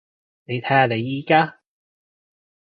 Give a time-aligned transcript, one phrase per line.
[0.45, 1.59] 你睇下你而家？